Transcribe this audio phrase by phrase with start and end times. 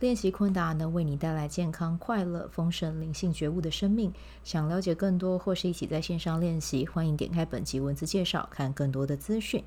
[0.00, 4.12] 练习昆达能为你带来健康、快乐、丰盛、灵性觉悟的生命。
[4.42, 9.62] 想了解更多或是一起在线上练习，欢迎点开本集文字介绍，看更多的资讯。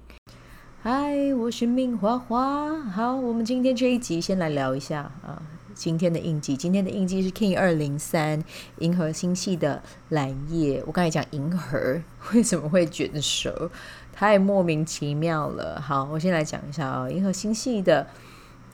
[0.81, 2.77] 嗨，我是命花花。
[2.81, 5.41] 好，我们今天这一集先来聊一下啊，
[5.73, 6.58] 今天的印记。
[6.58, 8.44] 今天的印记是 King 二零三
[8.80, 10.84] 银河星系的蓝夜。
[10.86, 12.02] 我刚才讲银河
[12.36, 13.72] 为什么会卷舌，
[14.12, 15.80] 太莫名其妙了。
[15.81, 18.05] 好，我先来讲一下啊，银河星系的。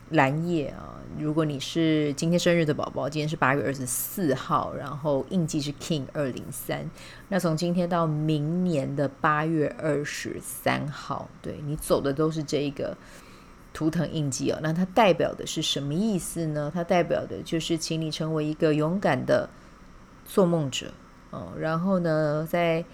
[0.10, 6.88] 蓝夜啊，如果你是今天生日的宝宝，今天是八月二十四号，然后印记是 King 二零三，
[7.30, 12.96] 那从今天到明年的八月二十三号，对，你走的都是这一个
[13.74, 14.60] 图腾印记哦。
[14.62, 16.70] 那它代表的是什么意思呢？
[16.72, 19.50] 它代表的就是请你成为一个勇敢的
[20.26, 20.94] 做梦者
[21.32, 21.54] 哦。
[21.58, 22.86] 然后呢，在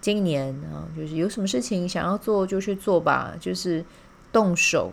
[0.00, 3.82] 今年啊，就是有什么事情想要做就去做吧，就是
[4.30, 4.92] 动手。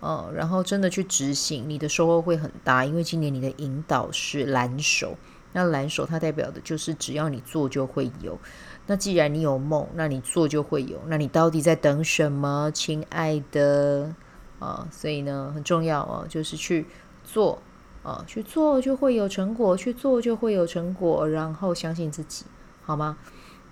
[0.00, 5.16] 哦，然后真的去执行，你的收获会很大，因为今年你的引导是蓝手，
[5.52, 8.38] 那蓝手它代表的就是只要你做就会有。
[8.86, 11.00] 那既然你有梦，那你做就会有。
[11.08, 14.14] 那你到底在等什么，亲爱的？
[14.58, 16.86] 啊，所以呢，很重要哦，就是去
[17.24, 17.60] 做
[18.02, 22.44] 啊，去做就会有成果，去做就会有成果，然后相信自己，
[22.82, 23.16] 好吗？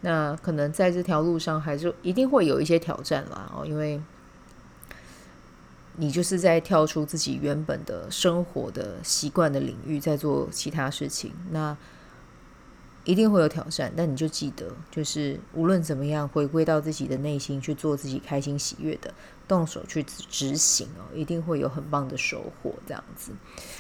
[0.00, 4.00] 那可能在这条路上还是一定会有一些挑战啦，哦，因为。
[5.96, 11.76] 你就是在跳出自己原本的生活的习惯的领域，在做其他事情，那
[13.04, 13.92] 一定会有挑战。
[13.96, 19.14] 但你就记得，就是无论怎么样，回归到自己的内心去做自己开心喜悦的，
[19.46, 22.74] 动手去执行哦，一定会有很棒的收获。
[22.86, 23.32] 这样子，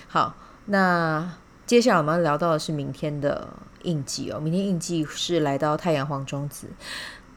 [0.06, 0.36] 好，
[0.66, 1.36] 那
[1.66, 3.48] 接下来我们要聊到的是明天的
[3.82, 6.68] 印记哦，明天印记是来到太阳黄中子。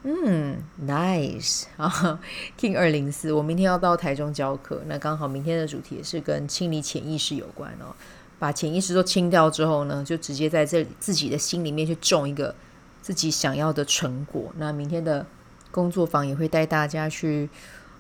[0.10, 2.18] 嗯，nice 啊，
[2.58, 7.94] King 二零四，我明天要到台中教课，那刚好明天的主题也是跟清理潜意识有关哦。
[8.40, 12.56] 把潜意识都清掉之后呢，就直接在这里自己的心里面去种一个
[13.02, 14.50] 自己想要的成果。
[14.56, 15.26] 那明天的
[15.72, 17.50] 工作坊也会带大家去，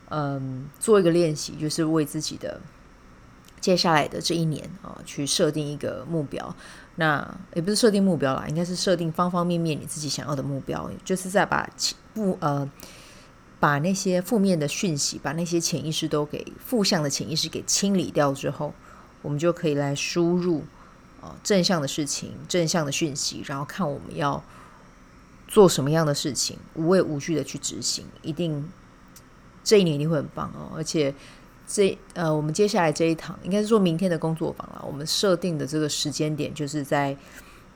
[0.08, 2.62] 嗯，做一个练习，就是为自己的
[3.60, 6.56] 接下来的这一年啊，去设定一个目标。
[7.00, 11.70] 那也不是设定目标啦，应该是设定方方面面你自己想要的目标，就是在把
[12.16, 12.68] 负呃
[13.60, 18.74] 把那些负面的讯息，把那些潜意识都给负向的潜意识给清理掉之后，
[19.22, 20.64] 我们就可以来输入
[21.22, 24.44] 呃正向的事情、正向的讯息，然后看我们要
[25.48, 28.68] 做什么样的事情，无畏无惧的去执行，一定
[29.64, 31.14] 这一年一定会很棒哦，而且。
[31.70, 34.82] 这呃，我们接下来这一堂应该是说明天的工作坊了。
[34.88, 37.16] 我们设定的这个时间点，就是在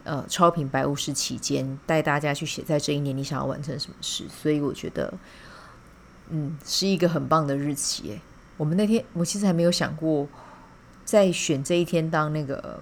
[0.05, 4.23] 呃超频白巫师期间，带大家去写在这一年你想要完成什么事。
[4.29, 5.13] 所以我觉得，
[6.29, 8.21] 嗯，是一个很棒的日期诶。
[8.55, 10.25] 我们那天我其实还没有想过，
[11.03, 12.79] 在选这一天当那个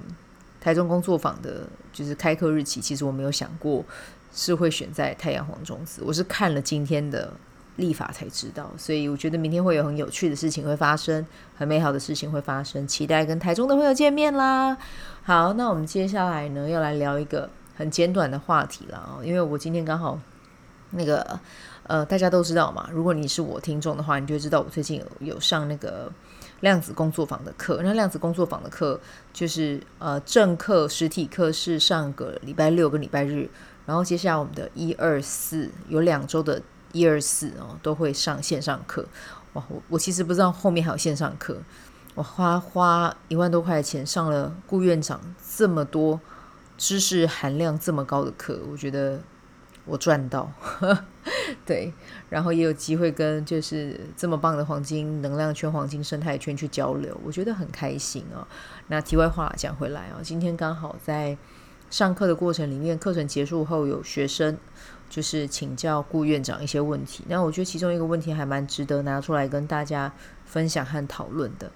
[0.62, 2.80] 台中工作坊的，就是开课日期。
[2.80, 3.84] 其实我没有想过
[4.32, 7.34] 是会选在太阳黄种子，我是看了今天的。
[7.80, 11.26] 立法才知道，所以我觉得明天会有很有趣的事情会发生，
[11.58, 14.78] 很美好的事情会发生，期待跟台中的朋友见面啦。
[15.24, 20.20] 好，那我们接下来呢，要来聊一个很简短的话题了，因为我今天刚好
[20.92, 21.40] 那个
[21.84, 26.12] 呃，大家都知道嘛，如果你是我听众的话，你就知道我最近有有上那个
[26.60, 27.80] 量子工作坊的课。
[27.82, 29.00] 那量子工作坊的课
[29.32, 33.50] 就是呃正课实体课是上个礼拜六跟礼拜日，
[33.86, 36.62] 然后接下来我们的一二四有两周的。
[36.92, 39.06] 一二四哦，都会上线上课
[39.54, 39.64] 哇！
[39.70, 41.58] 我我其实不知道后面还有线上课，
[42.16, 45.20] 我花花一万多块钱上了顾院长
[45.56, 46.20] 这么多
[46.78, 49.20] 知识含量这么高的课，我觉得
[49.86, 50.52] 我赚到，
[51.66, 51.92] 对，
[52.30, 58.48] 然后也有机会跟就是这么棒的黄金能量圈、黄金生态圈去交流，我觉得很开心哦。
[58.88, 61.38] 那题外话讲回来哦，今天刚好在
[61.90, 64.58] 上课的过程里面，课程结束后有学生。
[65.10, 70.14] 就是请教顾院长一些问题，那我觉得其中一个问题还蛮值得拿出来跟大家
[70.46, 71.72] 分享和讨论的。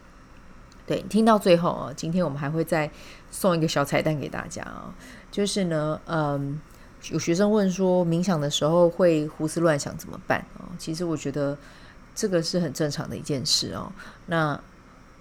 [0.85, 2.91] 对，听到最后啊，今天我们还会再
[3.31, 4.93] 送一个小彩蛋给大家啊，
[5.31, 6.59] 就是呢，嗯，
[7.09, 10.67] 有学生问说，冥想的时候会胡思乱想怎么办啊？
[10.77, 11.57] 其实我觉得
[12.13, 13.91] 这个是很正常的一件事哦。
[14.25, 14.59] 那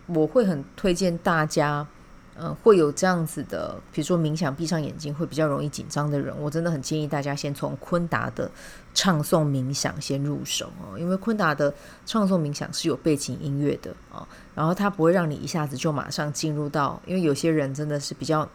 [0.07, 1.87] 我会很推荐大家
[2.35, 8.51] 呃，会有这样子的，比如说冥想，闭上眼睛会比较容易紧张的人，我真的很建议大家先从昆达的
[8.95, 11.73] 唱诵冥想先入手哦，因为昆达的
[12.07, 18.49] 唱诵冥想是有背景音乐的啊，然后它不会让你一下子就马上进入到，因为有些人真的是比较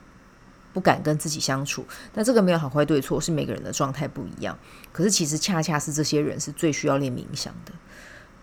[0.74, 4.58] 不敢跟自己相处，但这个没有好坏对错，是每个人的状态不一样。
[4.92, 7.72] 可是其实恰恰是这些人是最需要练冥想的。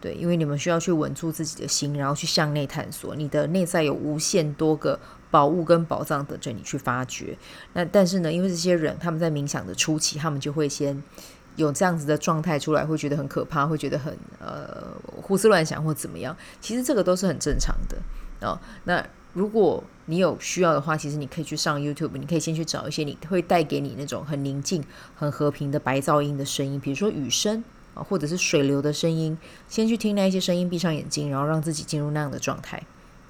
[0.00, 3.16] 对，因为你们需要去稳住自己的心，然后去向内探索。
[3.16, 5.00] 你的内在有无限多个
[5.34, 7.36] 宝物跟宝藏等着你去发掘。
[7.72, 11.02] 那但是呢，因为这些人他们在冥想的初期，他们就会先
[11.56, 16.36] 有这样子的状态出来，会觉得很可怕，会觉得很呃胡思乱想或怎么样。
[16.60, 17.98] 其实这个都是很正常的
[18.46, 18.56] 哦。
[18.84, 24.84] 那如果你有需要的话，其实你可以去上 YouTube，你可以先去找一些你会带给你那种很宁静、
[25.16, 27.64] 很和平的白噪音的声音，比如说雨声。
[27.94, 29.38] 啊，或者是水流的声音，
[29.68, 32.82] 先去听那一些声音，闭上眼睛，然后让自己进入那样的状态。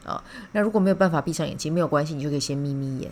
[0.05, 0.23] 啊，
[0.53, 3.11] 那如果没有办法闭上眼睛，没有关系，你就可以先眯眯眼。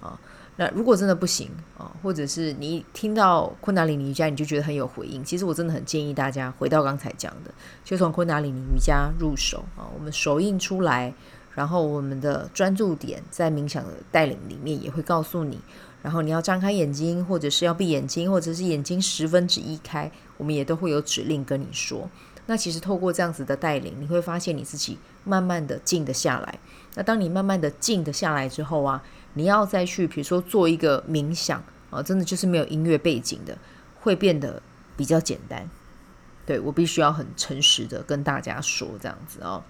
[0.00, 0.18] 啊，
[0.56, 7.50] 那如果真的不行啊，或者是你听到昆达里尼瑜伽，你就觉得很有回应，其实我真的很建议大家回到刚才讲的，
[7.84, 9.88] 就从昆达里尼瑜伽入手啊。
[9.94, 11.12] 我们手印出来，
[11.54, 15.58] 然后我们的专注点在冥想的带领里面也会告诉你。
[16.02, 22.08] 然后你要张开眼睛，或者是要闭眼睛，或者是眼睛十分之一开，我们也都会有指令跟你说。
[22.46, 26.58] 那其实透过这样子的带领，你会发现你自己慢慢的静得下来。
[26.94, 29.02] 那当你慢慢的静得下来之后啊，
[29.34, 33.58] 你要再去比如说做一个冥想啊，真的就是没有音乐背景的，
[34.00, 34.62] 会变得
[34.96, 35.68] 比较简单。
[36.46, 39.62] 对，我必须要很诚实的跟大家说这样子哦。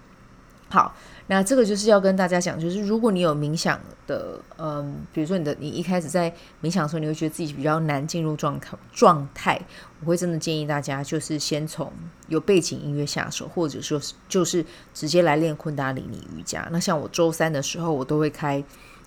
[0.68, 0.92] 好，
[1.28, 6.28] 那这个就是要跟大家讲，就是如果你有冥想的，嗯，比如说你的你一开始在
[6.60, 9.60] 冥想的时候，你会觉得自己比较难进入状态状态，
[10.00, 11.92] 我会真的建议大家就是先从
[12.26, 16.68] 有背景音乐下手，或者说就是直接来练昆达里尼瑜伽。
[16.72, 18.62] 那像我周三的时候，我都会开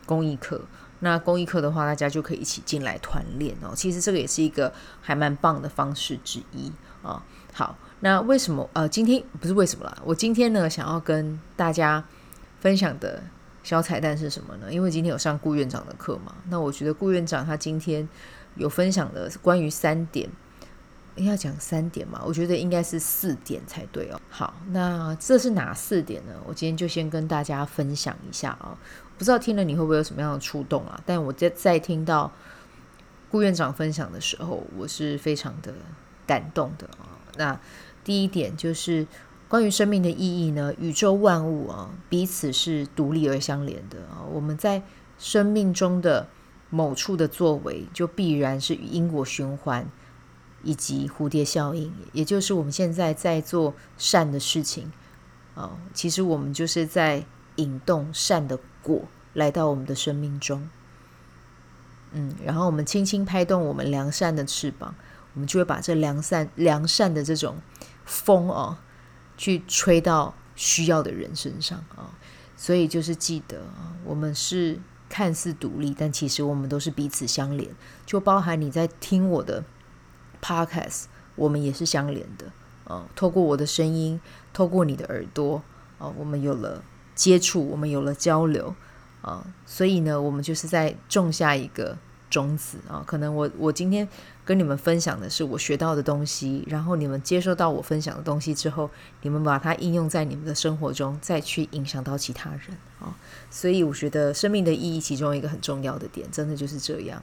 [0.06, 0.62] 公益课，
[1.00, 3.74] 那公益课的话，大家就可以一起进来团练哦。
[3.76, 4.72] 其实这个也是一个
[5.02, 6.72] 还蛮棒的方式之一
[7.04, 7.22] 啊。
[7.60, 7.76] 好。
[8.00, 9.98] 那为什么呃，今天不是为什么啦？
[10.06, 12.02] 我今天呢，想要跟大家
[12.62, 13.22] 分享的
[13.64, 14.72] 小彩蛋是什么呢？
[14.72, 16.34] 因为今天有上顾院长的课嘛。
[16.48, 18.08] 那我觉得顾院长他今天
[18.56, 20.30] 有分享的关于三点，
[21.18, 22.22] 要讲三点嘛？
[22.26, 24.22] 我觉得应该是四点才对哦。
[24.30, 26.32] 好，那这是哪四点呢？
[26.46, 28.78] 我今天就先跟大家分享一下啊。
[29.18, 30.98] 不知道听了你会不会有什么样的触动啊？
[31.06, 32.32] 但我在在听到
[33.30, 35.74] 顾院长分享的时候，我是非常的
[36.26, 37.19] 感动的啊。
[37.38, 37.60] 那
[38.04, 39.06] 第一点就是
[39.48, 44.24] 关于生命的意义呢，宇宙万物啊，彼此是独立而相连的啊。
[44.32, 44.84] 我们在
[45.18, 46.28] 生命中的
[46.70, 49.88] 某处的作为，就必然是与因果循环
[50.64, 54.92] 以及蝴蝶效应，也就是我们现在在做善的事情
[55.56, 57.26] 啊，其实我们就是在
[57.56, 59.02] 引动善的果
[59.34, 60.70] 来到我们的生命中。
[62.12, 64.96] 嗯，然后我们轻轻拍动我们良善的翅膀，
[65.34, 67.58] 我们就会把这良善良善的这种。
[68.12, 68.76] 风哦，
[69.38, 72.10] 去吹到需要的人身上啊，
[72.58, 77.70] 所以就是记得啊，我们是看似独立，但其实我们都是彼此相连。
[78.08, 79.64] 就包含你在听我的
[80.42, 81.04] podcast，
[81.36, 82.52] 我们也是相连的
[82.86, 83.08] 啊。
[83.16, 84.20] 透过我的声音，
[84.52, 85.62] 透过你的耳朵
[86.00, 88.76] 啊，我们有了接触，我们有了交流
[89.22, 92.00] 啊，所以呢，我们就是在种下一个。
[92.30, 94.08] 种子啊，可能我我今天
[94.46, 98.90] 跟你们分享的是我学到的东西，然后你们接收到我分享的东西之后，
[99.24, 103.16] 你们把它应用在你们的生活中，再去影响到其他人啊。
[103.50, 107.22] 所以我觉得生命的意义其中一个很重要的点，真的就是这样，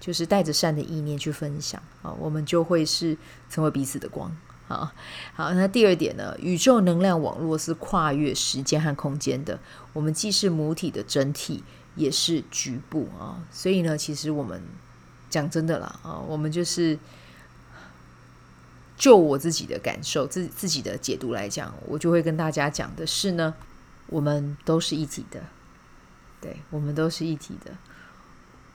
[0.00, 3.16] 就是带着善的意念去分享啊，我们就会是
[3.48, 4.36] 成为彼此的光。
[4.66, 4.90] 好，
[5.34, 9.58] 好，那第二点呢，宇宙能量网络是跨越时间和空间的，
[9.92, 11.62] 我们既是母体的整体。
[11.96, 14.62] 也是局部啊，所以呢，其实我们
[15.28, 16.96] 讲真的啦啊，我们就是
[18.96, 23.54] 就我自己的感受、自自己的解读来讲，我就会跟大家讲的是呢，
[24.06, 25.42] 我们都是一体的，
[26.40, 27.72] 对，我们都是一体的，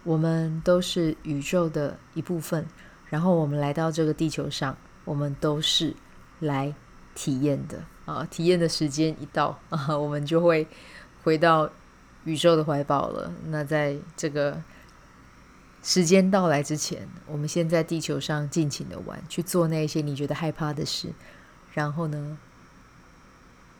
[0.04, 2.66] 我们都是宇宙的一部分，
[3.10, 5.96] 然后我们来到这个地球上，我们都是
[6.40, 6.76] 来
[7.16, 10.68] 体验的啊，体验的时间一到啊，我们就会
[11.24, 11.72] 回到。
[12.25, 13.32] 宇宙的怀抱了。
[13.48, 14.62] 那在这个
[15.82, 21.10] 时间到来之前，我们先在地球上尽情的玩，去做那些你觉得害怕的事。
[21.74, 22.38] 然后呢，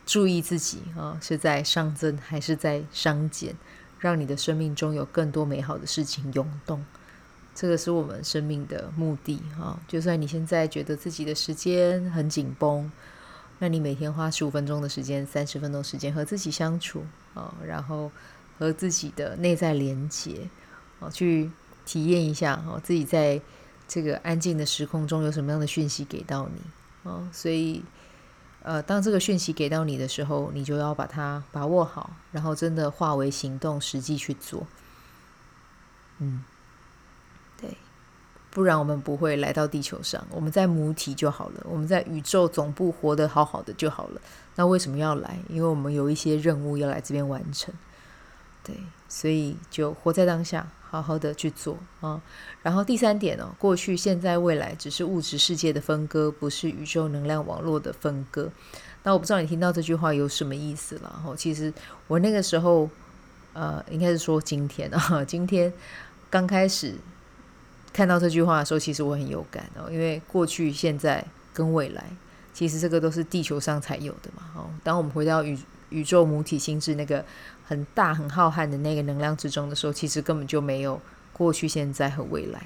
[0.06, 3.56] 注意自己啊，是在上增还是在商减？
[3.98, 6.86] 让你的生命中有更多美好的事情涌动。
[7.56, 9.80] 这个是我们生命的目的啊。
[9.88, 12.92] 就算你现在觉得自己的时间很紧绷，
[13.60, 18.12] 那你每天花十五分钟的时间、三十分钟时间和自己相处啊，然后。
[18.58, 20.48] 和自己的内在连接，
[21.00, 21.52] 哦，去
[21.86, 23.42] 体验一下哦，自己在
[23.86, 26.62] 这个安静的时空中有什么样的讯息给到你
[27.04, 27.84] 哦，所以
[28.62, 34.66] 呃，当这个讯息给到你的时候，你就要把它把握好，然后真的化为行动，实际去做。
[36.20, 36.42] 嗯，
[38.56, 44.22] 不然我们不会来到地球上，我们在母体就好了，我们在宇宙总部活得好好的就好了。
[44.56, 45.38] 那为什么要来？
[45.50, 47.74] 因为我们有一些任务要来这边完成。
[48.64, 48.74] 对，
[49.10, 52.22] 所以就活在当下，好好的去做啊。
[52.64, 58.50] 然后第三点哦，过去、现在、未来只是物质世界的分割，不是宇宙能量网络的分割。
[59.04, 61.22] 那我不知道你听到这句话有什么意思了。
[61.22, 61.74] 后，其实
[62.08, 62.90] 我那个时候，
[63.52, 65.74] 呃，应该是说今天啊，今天
[66.30, 66.96] 刚开始
[67.96, 71.24] 看到这句话的时候，其实我很有感哦，因为过去、现在
[71.54, 72.04] 跟未来，
[72.54, 74.44] 其实这个都是地球上才有的嘛。
[74.56, 75.58] 哦，当我们回到宇
[75.90, 77.24] 宇宙母体心智那个。
[77.68, 81.02] 很大很浩瀚的那个能量之中的时候，其实根本就没有
[81.34, 82.62] 过去、现在和未来。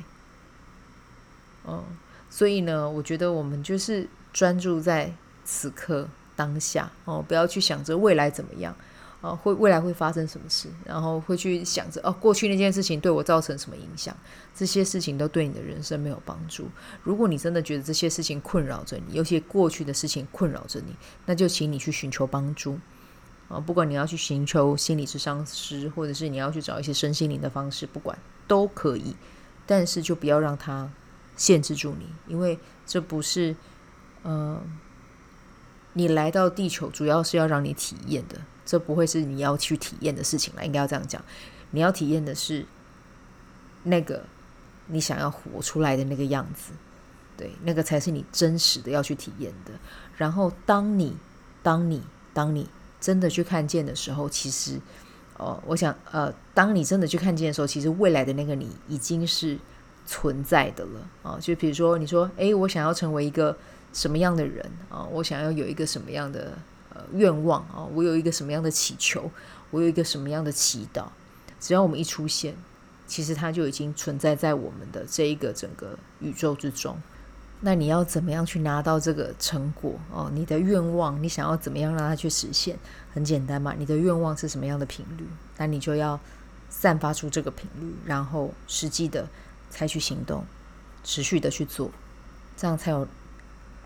[1.65, 1.81] 嗯，
[2.29, 5.13] 所以呢，我觉得我们就是专注在
[5.45, 6.05] 此刻
[6.35, 8.75] 当下哦，不要去想着未来怎么样
[9.21, 14.15] 哦，会未来会发生什么事，然后会去想着哦，过去那件事情对我造成什么影响，
[14.55, 16.69] 这些事情都对你的人生没有帮助。
[17.03, 20.95] 如果你真的觉得这些事情困扰着你，尤其过去的事情困扰着你，
[21.25, 22.79] 那就请你去寻求帮助。
[23.49, 28.15] 啊，不管你要去寻求心理咨商师，或者是你要去找一些身心灵的方式，不管
[28.47, 29.15] 都可以，
[29.65, 30.89] 但是就不要让它
[31.35, 33.55] 限制住你，因为这不是，
[34.21, 34.61] 呃，
[35.93, 40.63] 你来到地球主要是要让你体验的，这不会是你要去体验的事情了。
[40.63, 41.19] 应该要这样讲，
[41.71, 42.63] 你要体验的是
[43.83, 44.23] 那个
[44.87, 46.73] 你想要活出来的那个样子，
[47.35, 49.71] 对，那个才是你真实的要去体验的。
[50.17, 51.17] 然后当你，
[51.63, 52.69] 当你，当你。
[53.01, 54.77] 真的去看见的时候，其实，
[55.37, 59.57] 哦，我想，呃，当你真的去看见的时候，其实未来的那个你已经是
[60.05, 61.39] 存在的了啊。
[61.39, 63.57] 就比如说，你说，诶，我想要成为一个
[63.93, 65.07] 什么样的人啊？
[65.13, 66.57] 我想要有一个什么样的
[67.13, 67.87] 愿望啊？
[67.93, 69.29] 我有一个什么样的祈求？
[69.71, 71.05] 我有一个什么样的祈祷？
[71.59, 72.55] 只要我们一出现，
[73.07, 76.97] 其实它就已经存在在我们的这一个整个宇宙之中。
[77.61, 80.31] 那你要怎么样去拿到这个成果哦？
[80.33, 82.79] 你的愿望，你想要怎么样让它去实现？
[83.13, 85.27] 很简单嘛，你的愿望是什么样的频率，
[85.57, 86.17] 那你就要
[86.69, 89.27] 散发出这个频率，然后实际的
[89.69, 90.45] 采取行动，
[91.03, 91.91] 持续的去做，
[92.55, 93.05] 这样才有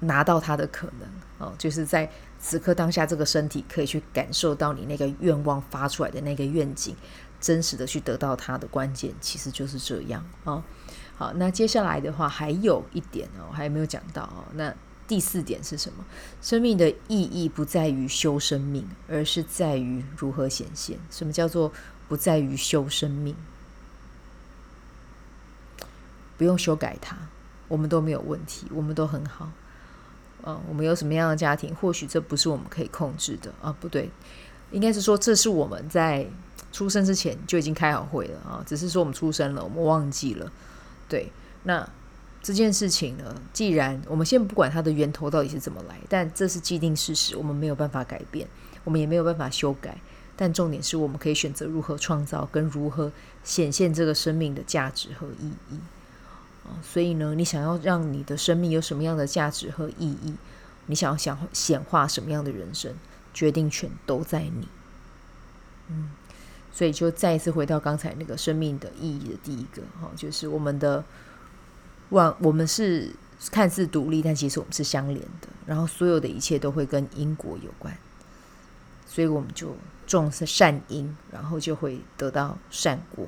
[0.01, 1.53] 拿到它的可能哦。
[1.57, 2.11] 就是在
[2.45, 6.93] 此刻当下，这个身体可以去感受到你那个愿望发出来的那个愿景，
[7.39, 10.61] 真实的去得到它的关键，其实就是这样啊。
[11.17, 14.43] 好，那接下来的话还有一点哦，还没有讲到哦。
[14.55, 14.75] 那
[15.07, 16.03] 第四点是什么？
[16.41, 20.99] 生命的意义不在于修生命，而是在于如何显现。
[21.09, 21.71] 什么叫做
[22.09, 23.37] 不在于修生命？
[26.37, 27.15] 不用修改它，
[27.69, 29.49] 我们都没有问题，我们都很好。
[30.45, 31.73] 嗯，我们有什么样的家庭？
[31.75, 33.75] 或许这不是我们可以控制的啊。
[33.79, 34.09] 不对，
[34.71, 36.27] 应该是说这是我们在
[36.71, 38.63] 出生之前就已经开好会了啊。
[38.65, 40.51] 只是说我们出生了，我们忘记了。
[41.07, 41.31] 对，
[41.63, 41.87] 那
[42.41, 48.47] 这件事情呢，既然我们先不管它的源头到底是怎么来，但这是既定事实，我们没有办法改变，
[48.83, 49.97] 我们也没有办法修改。
[50.35, 53.11] 但重点是我们可以选择如何创造，跟如何
[53.43, 55.79] 显现这个生命的价值和意义。
[56.81, 60.33] 所以呢，你想要让你的生命有什么样的价值和意义？
[60.87, 62.93] 你想要想显化什么样的人生？
[63.33, 64.67] 决定权都在你。
[65.89, 66.11] 嗯。
[66.75, 71.03] 所以就再一次回到刚才那个生命的意义的第一个哈，就是我们的
[72.09, 73.11] 万，我们是
[73.51, 75.47] 看似独立，但其实我们是相连的。
[75.67, 77.95] 然后所有的一切都会跟因果有关，
[79.05, 79.75] 所以我们就
[80.07, 83.27] 种善因，然后就会得到善果，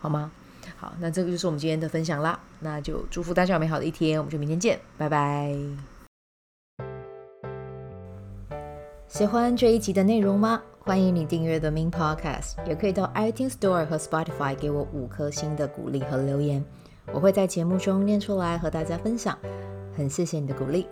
[0.00, 0.32] 好吗？
[0.76, 2.38] 好，那这个就是我们今天的分享啦。
[2.60, 5.54] 那就祝福大家有美好的一天，我们就明天见，拜拜。
[9.06, 10.60] 喜欢这一集的内容吗？
[10.80, 16.64] 欢迎你订阅 The Min Podcast，也可以到 iTunes Store 和 Spotify 给我五颗星的鼓励和留言，
[17.12, 19.36] 我会在节目中念出来和大家分享。
[19.96, 20.86] 很谢谢你的鼓励，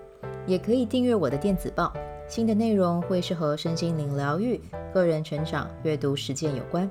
[0.46, 1.92] 也可以订阅我的电子报，
[2.26, 4.60] 新的内容会是和身心灵疗愈、
[4.92, 6.90] 个人成长、阅读实践有关。